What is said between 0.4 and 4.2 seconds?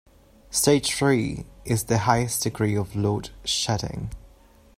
Stage three is the highest degree of load shedding.